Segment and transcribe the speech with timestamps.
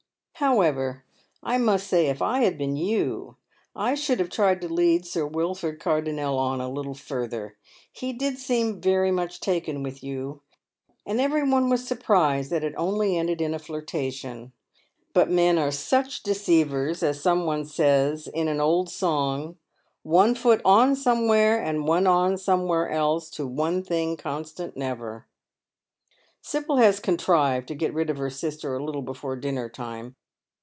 [0.35, 1.05] However,
[1.43, 3.35] I must say if I had been you,
[3.75, 7.59] I should have tried to lead Sir Wilford Car donnel on a little further.
[7.91, 10.41] He did seem very much taken with you,
[11.05, 14.51] and every one was surprised that it only ended in[a flirtation.
[15.13, 19.57] But men are such deceivers, as some one says in an old song—
[20.01, 25.27] one foot on somewhere, and one on somewhere else to one thing constant never."
[26.41, 30.15] Sibyl has contrived to get rid of her sister a little before dinner time.